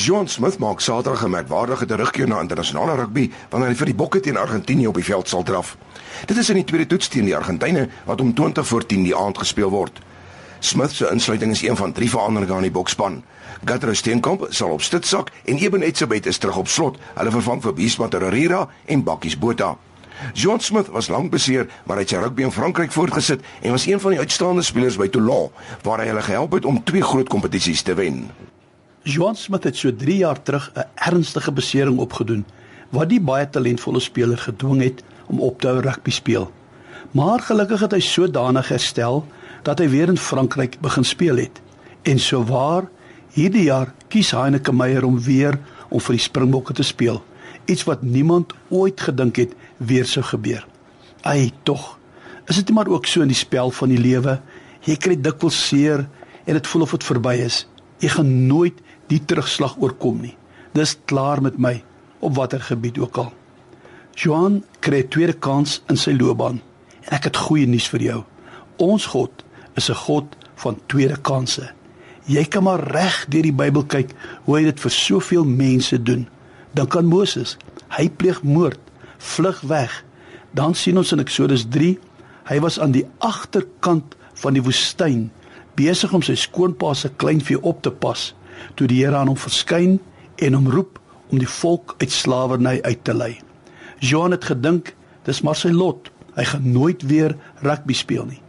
[0.00, 4.20] Johan Smith maak Saterdag 'n merkwaardige terugkeer na internasionale rugby wanneer hy vir die Bokke
[4.20, 5.76] teen Argentinië op die veld sal draf.
[6.26, 9.16] Dit is in die tweede toets teen die Argentyne wat om 20 voor 10 die
[9.16, 10.00] aand gespeel word.
[10.60, 13.22] Smith se insluiting is een van drie veranderinge aan die bokspan.
[13.64, 16.98] Gatro Steenkamp sal op stitsak en Eben Etzebeth is terug op slot.
[17.14, 19.76] Hulle vervang vir Bisma Terreira en Bakkies Botha.
[20.32, 23.86] John Smith was lank beseer, maar hy het sy rugby in Frankryk voortgesit en was
[23.86, 25.50] een van die uitstaande spelers by Toulon,
[25.82, 28.30] waar hy hulle gehelp het om twee groot kompetisies te wen.
[29.02, 32.44] John Smith het so 3 jaar terug 'n ernstige besering opgedoen
[32.90, 36.52] wat die baie talentvolle speler gedwing het om op te hou rugby speel.
[37.10, 39.26] Maar gelukkig het hy sodanig herstel
[39.62, 41.60] dat hy weer in Frankryk begin speel het.
[42.02, 42.88] En sowaar
[43.32, 45.58] hierdie jaar kies Heineke Meyer om weer
[45.88, 47.22] om vir die Springbokke te speel,
[47.64, 50.66] iets wat niemand ooit gedink het weer sou gebeur.
[51.22, 51.98] Ai tog,
[52.46, 54.40] is dit maar ook so in die spel van die lewe.
[54.84, 56.08] Jy kry dikwels seer
[56.44, 57.66] en dit voel of dit verby is.
[57.98, 58.80] Jy gaan nooit
[59.10, 60.36] die terugslag oorkom nie.
[60.76, 61.80] Dis klaar met my
[62.20, 63.32] op watter gebied ook al.
[64.14, 66.60] Johan kry 'n tweede kans in sy loopbaan
[67.02, 68.24] en ek het goeie nuus vir jou.
[68.76, 69.44] Ons God
[69.74, 71.72] is 'n God van tweede kansse.
[72.26, 74.10] Jy kan maar reg deur die Bybel kyk
[74.44, 76.28] hoe hy dit vir soveel mense doen.
[76.74, 77.56] Dink aan Moses.
[77.88, 78.80] Hy pleeg moord,
[79.18, 80.04] vlug weg.
[80.54, 81.98] Dan sien ons in Eksodus 3,
[82.44, 85.30] hy was aan die agterkant van die woestyn
[85.74, 88.34] besig om sy skoonpa se kleinvee op te pas
[88.74, 89.98] toe die Here aan hom verskyn
[90.40, 90.98] en hom roep
[91.30, 93.38] om die volk uit slawerny uit te lei.
[94.00, 96.10] Johan het gedink dis maar sy lot.
[96.36, 98.40] Hy gaan nooit weer rugby speel nie.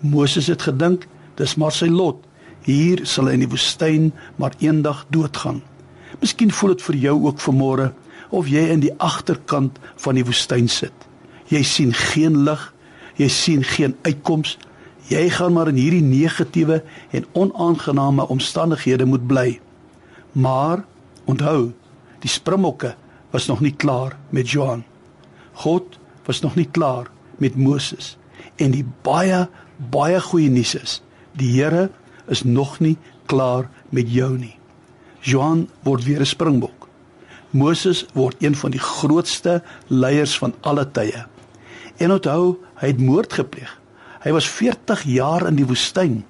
[0.00, 1.06] Moses het gedink
[1.40, 2.22] dis maar sy lot.
[2.64, 5.62] Hier sal hy in die woestyn maar eendag doodgaan.
[6.20, 7.90] Miskien voel dit vir jou ook vanmôre
[8.30, 10.94] of jy in die agterkant van die woestyn sit.
[11.50, 12.60] Jy sien geen lig,
[13.18, 14.56] jy sien geen uitkoms.
[15.10, 19.60] Jy gaan maar in hierdie negatiewe en onaangename omstandighede moet bly.
[20.32, 20.84] Maar
[21.26, 21.72] onthou,
[22.22, 22.94] die springbokke
[23.34, 24.84] was nog nie klaar met Johan.
[25.52, 27.10] God was nog nie klaar
[27.42, 28.16] met Moses
[28.56, 29.48] en die baie
[29.90, 31.00] baie goeie nuus is,
[31.32, 31.88] die Here
[32.28, 34.54] is nog nie klaar met jou nie.
[35.20, 36.88] Johan word weer 'n springbok.
[37.50, 41.26] Moses word een van die grootste leiers van alle tye.
[41.96, 43.79] En onthou, hy het moord gepleeg.
[44.20, 46.24] Hy was 40 jaar in die woestyn.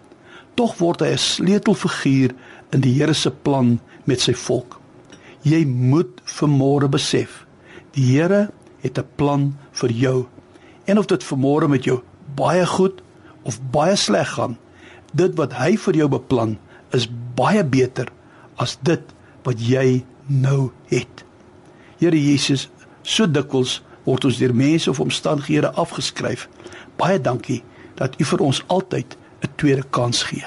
[0.54, 2.34] Tog word hy 'n sleutelfiguur
[2.72, 4.80] in die Here se plan met sy volk.
[5.42, 7.46] Jy moet vermore besef,
[7.92, 8.50] die Here
[8.82, 10.26] het 'n plan vir jou.
[10.86, 12.02] En of dit vermore met jou
[12.36, 13.02] baie goed
[13.42, 14.58] of baie sleg gaan,
[15.12, 16.58] dit wat hy vir jou beplan
[16.92, 18.06] is baie beter
[18.56, 19.02] as dit
[19.42, 21.24] wat jy nou het.
[21.98, 22.68] Here Jesus,
[23.02, 26.48] so dikwels word ons deur mense of omstandighede afgeskryf.
[26.96, 27.62] Baie dankie
[28.00, 30.44] dat U vir ons altyd 'n tweede kans gee.